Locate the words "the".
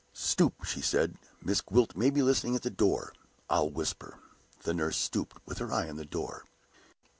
2.63-2.71, 4.63-4.73, 5.97-6.05